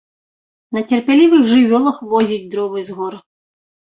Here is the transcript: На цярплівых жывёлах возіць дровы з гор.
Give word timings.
На 0.77 0.81
цярплівых 0.93 1.43
жывёлах 1.51 1.99
возіць 2.13 2.41
дровы 2.53 2.79
з 2.87 2.99
гор. 3.01 3.13